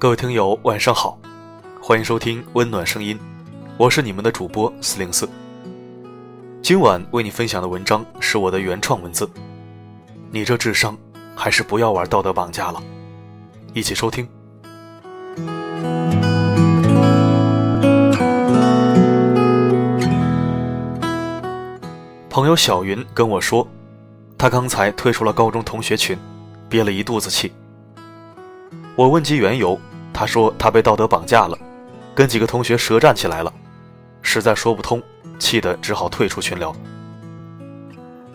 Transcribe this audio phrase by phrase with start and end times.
[0.00, 1.18] 各位听友，晚上好，
[1.82, 3.18] 欢迎收听温暖声音，
[3.76, 5.28] 我是你们的主播四零四。
[6.62, 9.28] 今晚为你分享的文章是我的原创文字，
[10.30, 10.96] 你这智商
[11.34, 12.80] 还是不要玩道德绑架了，
[13.74, 14.28] 一起收听。
[22.30, 23.66] 朋友小云跟我说，
[24.38, 26.16] 她刚才退出了高中同学群，
[26.68, 27.52] 憋了一肚子气。
[28.94, 29.78] 我问及缘由，
[30.18, 31.56] 他说他被道德绑架了，
[32.12, 33.54] 跟几个同学舌战起来了，
[34.20, 35.00] 实在说不通，
[35.38, 36.74] 气得只好退出群聊。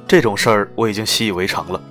[0.07, 1.81] 这种事儿我已经习以为常了。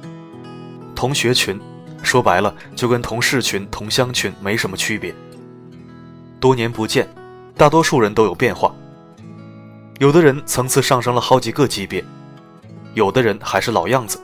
[0.95, 1.61] 同学群，
[2.03, 5.15] 说白了就跟同事群、同乡群没什么区别。
[6.41, 7.07] 多年不见，
[7.55, 8.75] 大多数人都有变化。
[9.99, 12.03] 有的人层次上升了好几个级别，
[12.95, 14.19] 有的人还是老样子。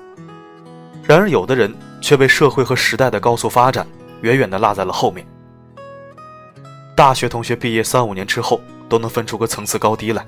[1.02, 3.86] 然而，有的人却被社会和时代的高速发展
[4.22, 5.26] 远远地落在了后面。
[6.98, 10.26] 大学同学毕业三五年之后都能分出个层次高低来，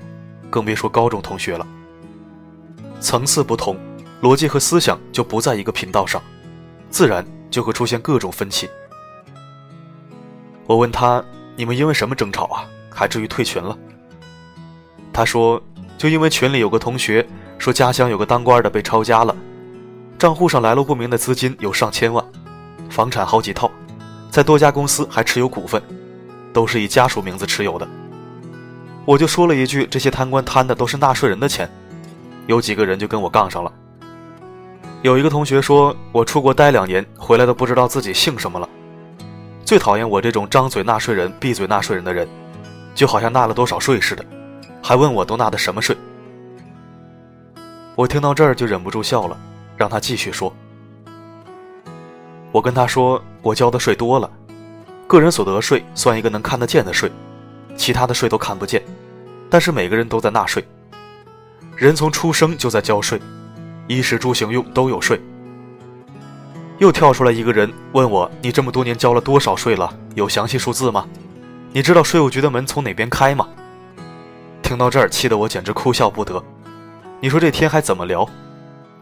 [0.49, 1.67] 更别说高中同学了。
[3.01, 3.77] 层次不同，
[4.21, 6.23] 逻辑和思想就不在一个频道上，
[6.89, 8.69] 自然就会出现各种分歧。
[10.65, 11.21] 我问他
[11.57, 12.63] ：“你们因为什么争吵啊？
[12.89, 13.77] 还至于退群了？”
[15.11, 15.61] 他说
[15.99, 19.35] ：“就因为群里有个同学说家乡有个当官的被抄家了，
[20.17, 22.25] 账户上来路不明的资金有上千万，
[22.89, 23.69] 房产好几套，
[24.29, 25.83] 在多家公司还持有股份，
[26.53, 27.87] 都是以家属名字持有的。
[29.05, 31.69] 我就说了一句：这些贪官贪的都是纳税人的钱。
[32.47, 33.71] 有几个人就跟我杠上了。
[35.01, 38.69] 有一个同学说我出国待两年回来都不知道自己姓什么了。
[39.63, 42.27] 最讨厌我这种张嘴纳税人闭嘴纳税人的人，
[42.93, 44.25] 就好像纳了多少税似的。”
[44.83, 45.95] 还问我都纳的什么税？
[47.95, 49.37] 我听到这儿就忍不住笑了，
[49.77, 50.51] 让他继续说。
[52.51, 54.29] 我跟他说，我交的税多了，
[55.11, 57.11] 个人所得税算一个能看得见的税，
[57.75, 58.81] 其他的税都看不见，
[59.49, 60.65] 但是每个人都在纳税。
[61.75, 63.19] 人从出生就在交税，
[63.89, 65.19] 衣食住行用都有税。
[66.77, 69.93] 又跳出来一个人问我：“你这么多年交了多少税了？
[70.15, 71.05] 有详细数字吗？
[71.73, 73.45] 你知道税务局的门从哪边开吗？”
[74.63, 76.41] 听到这儿，气得我简直哭笑不得。
[77.19, 78.25] 你说这天还怎么聊？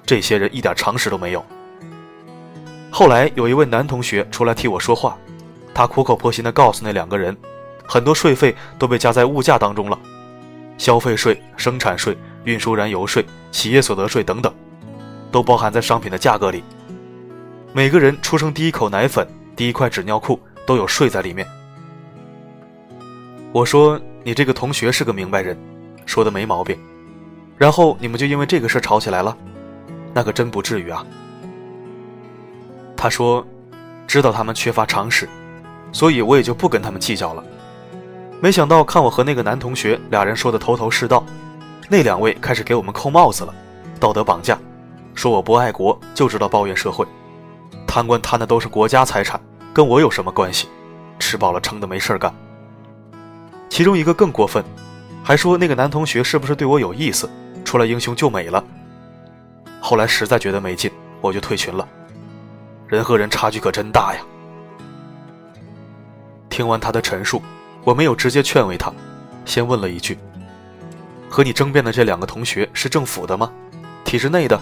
[0.07, 1.45] 这些人一点常识都没有。
[2.89, 5.15] 后来有一位男同学出来替我说话，
[5.79, 7.33] 他苦口婆心地告诉那两个人，
[7.87, 9.97] 很多税费都被加在物价当中了，
[10.77, 14.53] 消费税、生产税、运输燃油税、企业所得税等等，
[15.31, 16.65] 都包含在商品的价格里。
[17.71, 19.25] 每个人出生第一口奶粉、
[19.55, 21.47] 第一块纸尿裤都有税在里面。
[23.53, 23.97] 我说。
[24.21, 25.57] 你这个同学是个明白人，
[26.05, 26.77] 说的没毛病。
[27.57, 29.35] 然后你们就因为这个事吵起来了，
[30.13, 31.05] 那可真不至于啊。
[32.97, 33.47] 他说，
[34.05, 35.27] 知道他们缺乏常识，
[35.91, 37.43] 所以我也就不跟他们计较了。
[38.41, 41.23] 没想到看我和那个男同学俩人说的头头是道，
[41.89, 43.53] 那两位开始给我们扣帽子了，
[43.99, 44.57] 道德绑架，
[45.13, 47.05] 说我不爱国，就知道抱怨社会，
[47.85, 49.39] 贪官贪的都是国家财产，
[49.73, 50.69] 跟我有什么关系？
[51.19, 52.33] 吃饱了撑的没事干。
[53.69, 54.63] 其中一个更过分，
[55.21, 57.29] 还说那个男同学是不是对我有意思，
[57.65, 58.63] 出来英雄救美了。
[59.81, 60.89] 后来实在觉得没劲，
[61.19, 61.85] 我就退群了。
[62.87, 64.21] 人和人差距可真大呀！
[66.59, 67.41] 听完他的陈述，
[67.85, 68.91] 我没有直接劝慰他，
[69.45, 70.19] 先问了一句
[71.31, 73.49] ：“和你争辩的这两个同学是政府的吗？
[74.03, 74.59] 体制内的，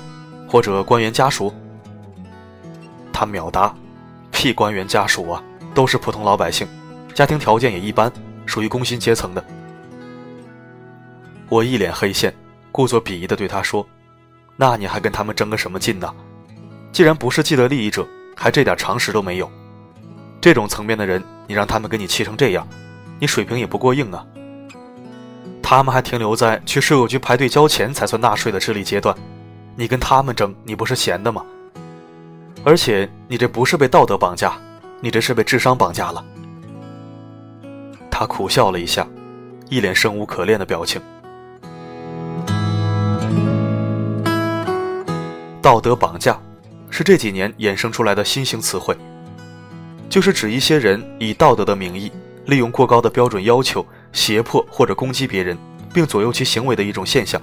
[0.48, 1.52] 或者官员家属？”
[3.12, 3.74] 他秒答
[4.30, 5.44] ：“屁官员家属啊，
[5.74, 6.68] 都是普通老百姓，
[7.16, 8.12] 家庭条件也一般。”
[8.46, 9.44] 属于工薪阶层的，
[11.50, 12.32] 我一脸黑线，
[12.72, 13.84] 故作鄙夷地对他说
[14.56, 16.14] ：“那你还跟他们争个什么劲呢？
[16.92, 19.52] 既然不是既得利益者，还这点常识都没有，
[20.48, 22.66] 这种层面的人，你让他们跟你气成这样，
[23.20, 24.26] 你水平也不过硬啊。
[25.62, 29.14] 他们还停留在去税务局排队交钱才算纳税的智力阶段，
[29.76, 31.44] 你跟他们争，你不是闲的吗？
[32.64, 34.54] 而且你这不是被道德绑架，
[35.02, 36.24] 你这是被智商绑架了。”
[38.10, 39.06] 他苦笑了一下，
[39.70, 41.02] 一脸生无可恋的表情。
[45.62, 46.40] 道德绑架
[46.90, 48.98] 是这几年衍生出来的新型词汇，
[50.18, 52.12] 就是指一些人以道德的名义，
[52.48, 55.56] 利用过高的标准要求胁迫或者攻击别人，
[55.94, 57.40] 并左右其行为的一种现象。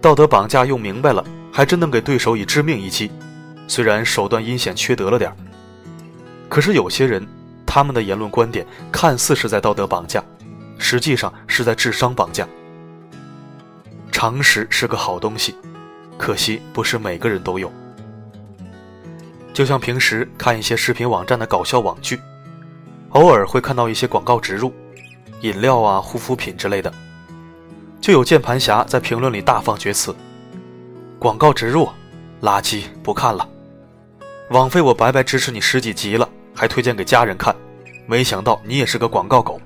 [0.00, 3.10] 道德绑架用明白了，还真能给对手以致命一击，
[3.66, 5.36] 虽然手段阴险缺德了点儿，
[6.48, 7.26] 可是有些人。
[7.66, 10.22] 他们的言论观点看似是在道德绑架，
[10.78, 12.46] 实际上是在智商绑架。
[14.12, 15.56] 常识是个好东西，
[16.16, 17.72] 可惜不是每个人都有。
[19.54, 22.20] 就像平时看一些视频网站的搞笑网剧，
[23.10, 24.74] 偶尔会看到一些广告植入，
[25.42, 26.92] 饮料啊、护肤品之类的，
[28.00, 30.12] 就有键盘侠在评论里大放厥词
[31.20, 31.88] ：“广告植入，
[32.42, 33.48] 垃圾，不看了。
[34.50, 37.54] 枉费我白白支持你十几集了，还推荐给家人看，
[38.06, 39.60] 没想到你也是个广告狗。”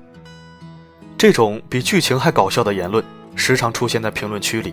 [1.17, 3.03] 这种比剧情还搞笑的言论
[3.35, 4.71] 时常出现在评论区里，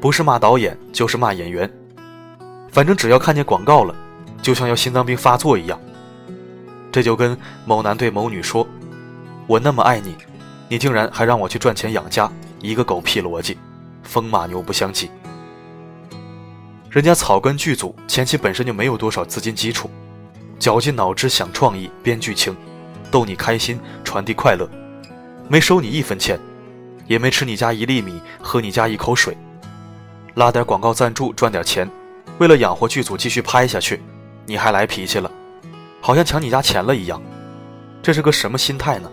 [0.00, 1.70] 不是骂导演就是骂演员，
[2.72, 3.94] 反正只要看见广告了，
[4.44, 5.80] 就像要心脏病发作一样。
[6.92, 8.66] 这就跟某男对某女说
[9.48, 10.14] ：“我那么爱你，
[10.68, 12.30] 你竟然还让我去赚钱养家，
[12.60, 13.56] 一个狗屁逻辑，
[14.02, 15.10] 风马牛不相及。”
[16.92, 19.90] 人家草根剧组前期本身就没有多少资金基础，
[20.58, 22.54] 绞尽脑汁想创意编剧情，
[23.10, 24.68] 逗你开心，传递快乐。
[25.48, 26.38] 没收你一分钱，
[27.06, 29.34] 也没吃你家一粒米，喝你家一口水，
[30.34, 31.90] 拉点广告赞助赚点钱，
[32.38, 34.00] 为了养活剧组继续拍下去，
[34.46, 35.30] 你还来脾气了，
[36.00, 37.20] 好像抢你家钱了一样，
[38.02, 39.10] 这是个什么心态呢？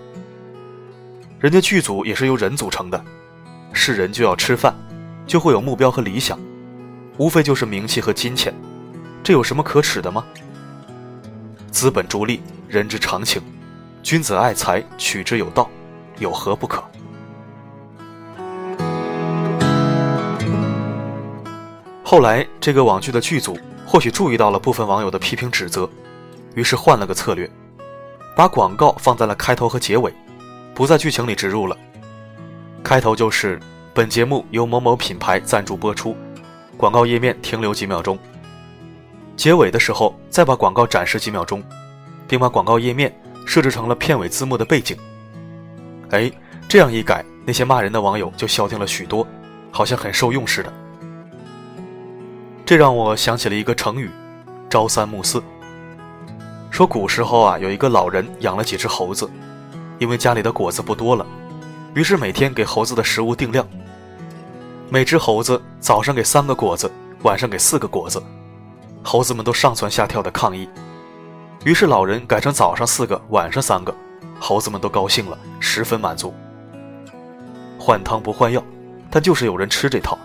[1.39, 3.04] 人家剧组也是由人组成的，
[3.74, 4.75] 是人就要吃饭，
[5.25, 6.39] 就会有目标和理想，
[7.18, 8.54] 无非就是名气和金钱，
[9.24, 10.24] 这有什么可耻的吗？
[11.72, 13.42] 资本逐利，人之常情，
[14.04, 15.69] 君子爱财，取之有道。
[16.19, 16.84] 有何不可？
[22.04, 23.57] 后来，这个网剧的剧组
[23.92, 25.90] 或许注意到了部分网友的批评指责，
[26.56, 27.52] 于是换了个策略，
[28.38, 30.14] 把广告放在了开头和结尾，
[30.74, 31.78] 不在剧情里植入了。
[32.82, 33.60] 开头就是
[33.94, 36.16] 本节目由某某品牌赞助播出，
[36.78, 38.18] 广告页面停留几秒钟。
[39.36, 41.62] 结尾的时候再把广告展示几秒钟，
[42.30, 43.14] 并把广告页面
[43.46, 44.96] 设置成了片尾字幕的背景。
[46.12, 46.32] 哎，
[46.70, 49.28] 这样一改，那些骂人的网友就消停了许多，
[49.70, 50.72] 好像很受用似的。
[52.72, 54.10] 这让我想起了一个成语
[54.72, 55.44] “朝三暮四”。
[56.72, 59.30] 说古时候啊，有一个老人养了几只猴子，
[60.00, 61.26] 因为家里的果子不多了，
[61.94, 63.68] 于是每天给猴子的食物定量，
[64.90, 66.90] 每只猴子早上给三个果子，
[67.24, 68.24] 晚上给四个果子，
[69.04, 70.70] 猴子们都上蹿下跳的抗议，
[71.66, 73.94] 于是老人改成早上四个，晚上三个。
[74.40, 76.34] 猴子们都高兴了，十分满足。
[77.78, 78.64] 换汤不换药，
[79.10, 80.18] 但就是有人吃这套。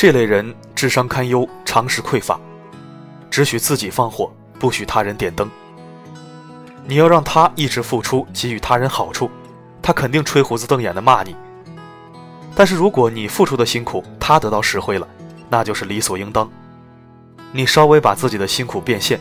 [0.00, 2.40] 这类人智商堪忧，常识匮乏，
[3.30, 5.46] 只许自己放火，不许他人点灯。
[6.86, 9.30] 你要让他一直付出，给予他人好处，
[9.82, 11.36] 他肯定吹胡子瞪眼的骂你。
[12.54, 15.06] 但是如果你付出的辛苦他得到实惠了，
[15.50, 16.50] 那就是理所应当。
[17.52, 19.20] 你稍微把自己的辛苦变现，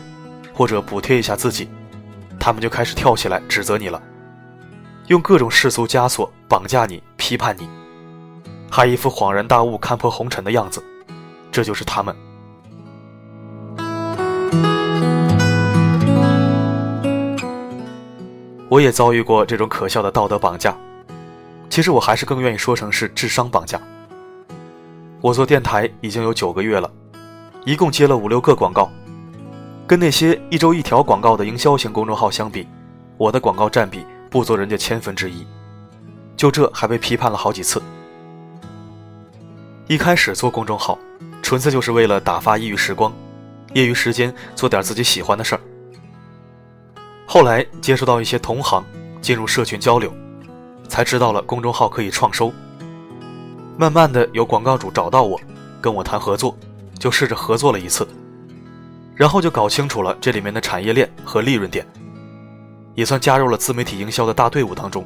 [0.53, 1.67] 或者补贴一下自己。
[2.39, 4.01] 他们就开始跳起来指责你了，
[5.07, 7.67] 用各种世俗枷锁绑架你、批判你，
[8.69, 10.83] 还一副恍然大悟、看破红尘的样子。
[11.51, 12.15] 这就是他们。
[18.69, 20.77] 我也遭遇过这种可笑的道德绑架，
[21.69, 23.81] 其实我还是更愿意说成是智商绑架。
[25.21, 26.89] 我做电台已经有九个月了，
[27.65, 28.89] 一共接了五六个广告。
[29.87, 32.67] 跟那些一周一条广告的营销型公众号相比，
[33.17, 35.47] 我的广告占比不足人家千分之一，
[36.37, 37.81] 就这还被批判了好几次。
[39.89, 40.99] 一开始做公众号，
[41.41, 43.11] 纯粹就是为了打发业余时光，
[43.73, 45.61] 业余时间做点自己喜欢的事儿。
[47.25, 48.85] 后来接触到一些同行，
[49.19, 50.13] 进入社群交流，
[50.87, 52.53] 才知道了公众号可以创收。
[53.79, 55.41] 慢慢的有广告主找到我，
[55.81, 56.55] 跟我谈合作，
[56.99, 58.07] 就试着合作了一次。
[59.15, 61.83] 然后就搞清楚了这里面的产业链和利润点，
[62.93, 65.03] 也算加入了自媒体营销的大队伍当中。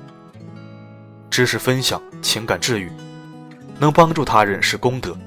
[1.29, 2.91] 知识分享、情感治愈，
[3.79, 5.17] 能帮助他人是功德，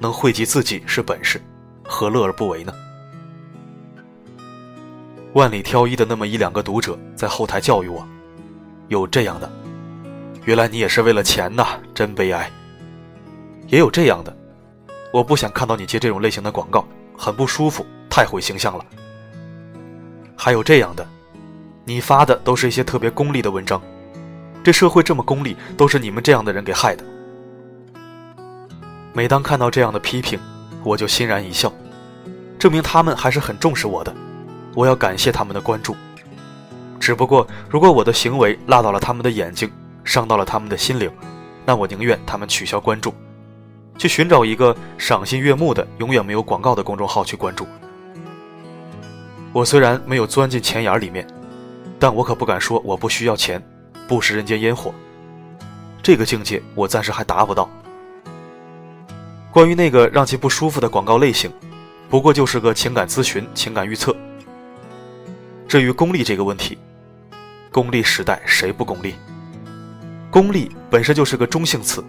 [0.00, 1.40] 能惠及自己是本事，
[1.84, 2.72] 何乐而不为呢？
[5.32, 8.06] 万里挑一的那么一两个读者在后台教育我，
[8.88, 9.50] 有这样的，
[10.44, 12.50] 原来你也是为了钱呐，真悲哀。
[13.68, 14.34] 也有这样的，
[15.12, 17.84] 我不想看到你接这种类型的广告，很不舒服。
[18.08, 18.84] 太毁形象了。
[20.34, 21.06] 还有这样的，
[21.84, 23.82] 你发的都是一些特别功利的文章，
[24.64, 27.04] 这社会这么功利，都是你们这样的人给害的。
[29.16, 30.38] 每当看到这样的批评，
[30.84, 31.72] 我就欣然一笑，
[32.58, 34.14] 证明他们还是很重视我的，
[34.74, 35.96] 我要感谢他们的关注。
[37.00, 39.72] 只不过，如果我的行为辣到了他们的眼睛，
[40.04, 41.10] 伤到了他们的心灵，
[41.64, 43.14] 那我宁愿他们取消关注，
[43.96, 47.66] 去寻找一个赏心悦目的、永远没有广告的公众号去关注。
[49.50, 51.26] 我虽然没有钻进钱眼里面，
[51.98, 53.66] 但我可不敢说我不需要钱，
[54.06, 54.92] 不食人间烟火。
[56.02, 57.66] 这个境界我暂时还达不到。
[59.56, 61.50] 关于那个让其不舒服的广告类型，
[62.10, 64.14] 不过就是个情感咨询、情感预测。
[65.66, 66.76] 至于功利这个问题，
[67.72, 69.14] 功利时代谁不功利？
[70.30, 72.04] 功利本身就是个中性词，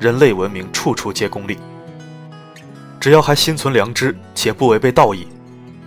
[0.00, 1.56] 人类文明处处皆功利。
[2.98, 5.28] 只要还心存良知且不违背道义，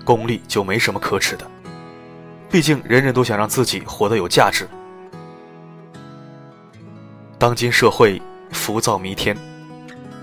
[0.06, 1.46] 功利就没什么可耻的。
[2.50, 4.66] 毕竟人人都想让自己活得有价值。
[7.38, 8.22] 当今社会
[8.52, 9.36] 浮躁弥天，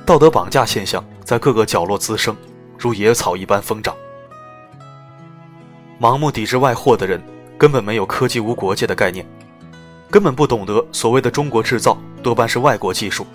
[0.06, 2.36] 道德绑架现象在各个角落滋生，
[2.78, 3.92] 如野草一般疯长。
[6.00, 7.20] 盲目抵制外货的人，
[7.58, 9.26] 根本没有科技无国界的概念。
[10.08, 13.26] 根本不懂得所谓的中国制造多半是外国技术，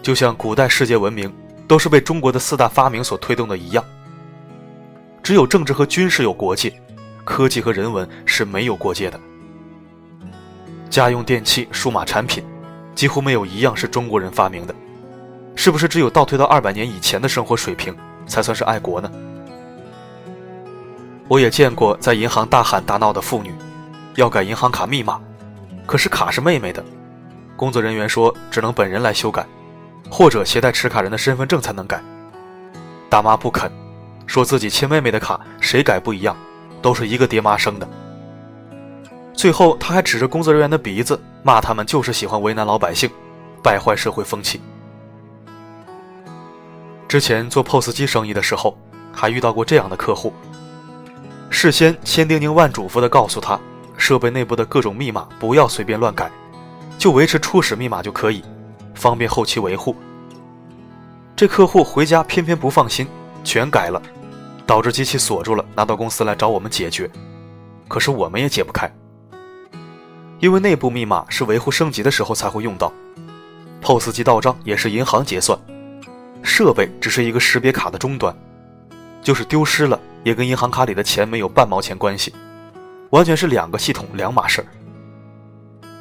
[0.00, 1.30] 就像古代世界文明
[1.66, 3.84] 都是被中国的四大发明所推动的一样。
[5.24, 6.72] 只有政治和军事有国界，
[7.24, 9.20] 科技和人文是没有国界的。
[10.88, 12.44] 家用电器、数码产品，
[12.94, 14.74] 几乎没有一样是中国人发明的，
[15.54, 17.94] 是不是只有倒退到二百年以前的生活水平
[18.26, 19.10] 才算是爱国呢？
[21.28, 23.54] 我也见过在银行大喊大闹的妇女，
[24.16, 25.20] 要改银行卡密码。
[25.86, 26.84] 可是卡是妹妹的，
[27.56, 29.46] 工作人员说只能本人来修改，
[30.10, 32.02] 或者携带持卡人的身份证才能改。
[33.08, 33.70] 大妈不肯，
[34.26, 36.36] 说自己亲妹妹的卡，谁改不一样，
[36.80, 37.88] 都是一个爹妈生的。
[39.34, 43.10] 最后，他还指着工作人员的鼻子骂他们就是喜欢为难老百姓，
[43.62, 44.60] 败坏社会风气。
[47.10, 48.78] 之前做 POS 机生意的时候，
[49.12, 50.32] 还遇到过这样的客户，
[51.50, 53.58] 事先千叮咛万嘱咐的告诉他。
[53.96, 56.30] 设备内部的各种密码不要随便乱改，
[56.96, 58.44] 就维持初始密码就可以，
[58.94, 59.96] 方便后期维护。
[61.34, 63.08] 这客户回家偏偏不放心，
[63.42, 64.00] 全改了，
[64.64, 67.10] 导致机器锁住了，拿到公司来找我们解决。
[67.88, 68.88] 可是我们也解不开，
[70.38, 72.92] 因为内部密码是维护升级的时候才会用到
[73.82, 75.58] ，POS 机到账也是银行结算，
[76.42, 78.34] 设备只是一个识别卡的终端，
[79.22, 82.34] 就是丢失了也跟银行卡里的钱没有半毛钱关系。
[83.10, 84.66] 完全是两个系统两码事儿。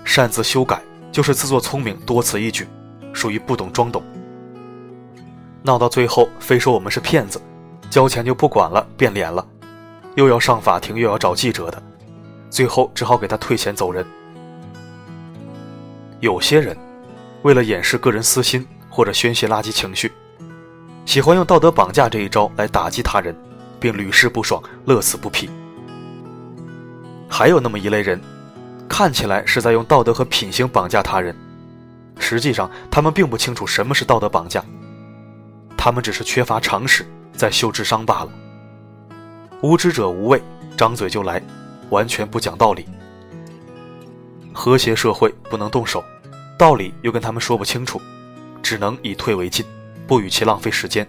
[0.06, 0.82] 擅自修改
[1.12, 2.68] 就是自作聪明，多此一举，
[3.14, 4.04] 属于不懂装懂。
[5.64, 7.42] 闹到最后，非说我们是骗子，
[7.90, 9.46] 交钱就不管了，变脸了，
[10.16, 11.82] 又要上法庭，又要找记者的，
[12.50, 14.06] 最后只好给他退钱走人。
[16.20, 16.78] 有些人
[17.42, 20.12] 为了掩饰个人私心或者宣泄垃圾情绪，
[21.10, 23.36] 喜欢用道德绑架这一招来打击他人，
[23.80, 25.50] 并屡试不爽，乐此不疲。
[27.28, 28.22] 还有那么一类人，
[28.88, 31.36] 看起来是在用道德和品行绑架他人，
[32.20, 34.64] 实际上他们并不清楚什么是道德绑架，
[35.76, 38.30] 他们只是缺乏常识，在秀智商罢了。
[39.62, 40.40] 无知者无畏，
[40.78, 41.42] 张嘴就来，
[41.90, 42.86] 完全不讲道理。
[44.54, 46.04] 和谐社会不能动手，
[46.56, 48.00] 道理又跟他们说不清楚，
[48.62, 49.66] 只能以退为进，
[50.10, 51.08] 不与其浪费时间。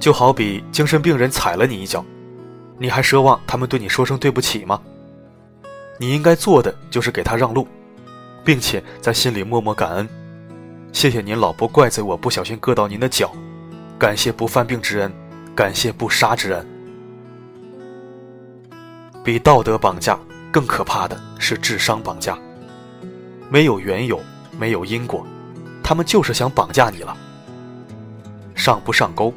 [0.00, 2.02] 就好比精神病人踩了你一脚。
[2.78, 4.80] 你还奢望他们对你说声对不起吗？
[5.98, 7.66] 你应该做的就是给他让路，
[8.44, 10.08] 并且在心里默默感恩，
[10.92, 13.32] 谢谢您老不怪罪我不小心硌到您的脚，
[13.98, 15.12] 感谢不犯病之恩，
[15.56, 16.66] 感谢不杀之恩。
[19.24, 20.16] 比道德绑架
[20.52, 22.38] 更可怕的是智商绑架，
[23.50, 24.20] 没有缘由，
[24.56, 25.26] 没有因果，
[25.88, 27.16] 他们就是想绑架你了。
[28.54, 29.32] 上不上钩，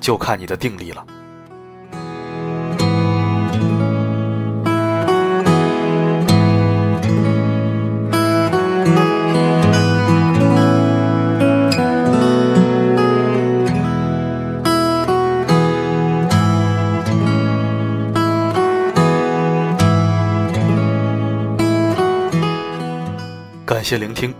[0.00, 1.04] 就看你的定力了。
[23.66, 24.32] 感谢聆听。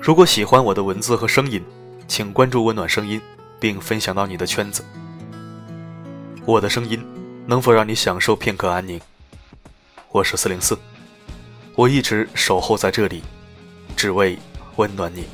[0.00, 1.62] 如果喜欢我的文字和声音，
[2.06, 3.20] 请关注“温暖声音”，
[3.60, 4.82] 并分享到你的圈子。
[6.46, 7.04] 我的声音
[7.46, 8.98] 能否让你享受片刻安宁？
[10.10, 10.78] 我是四零四，
[11.74, 13.22] 我一直守候在这里，
[13.96, 14.38] 只为
[14.76, 15.24] 温暖你。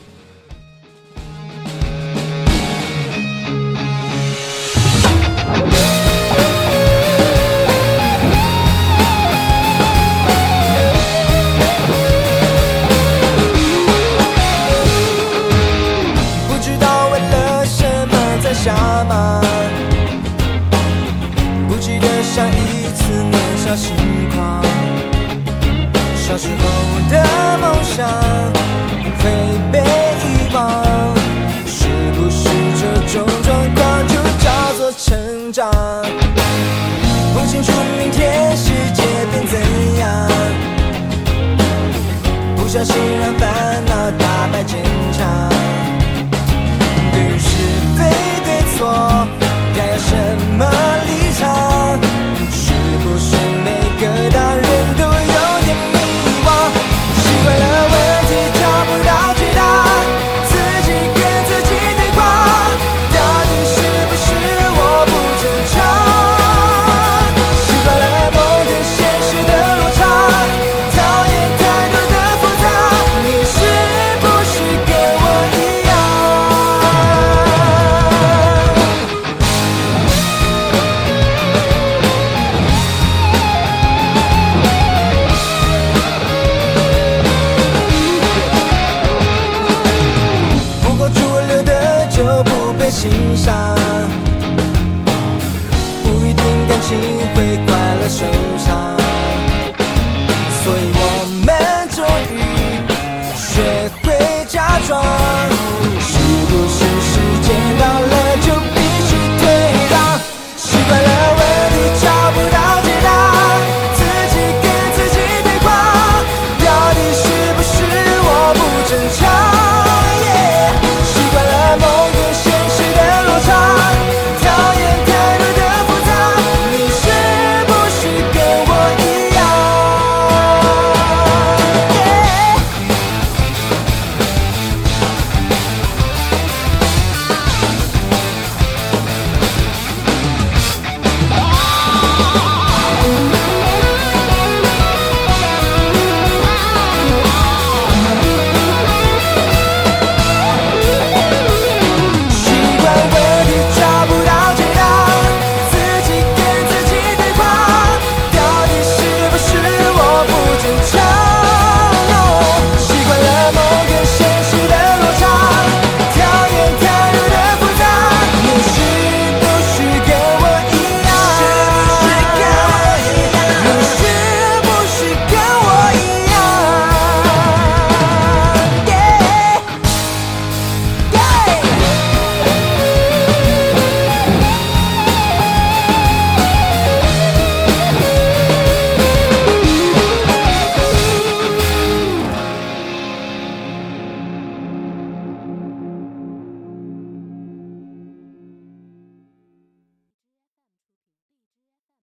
[42.83, 45.04] 心让烦恼打败坚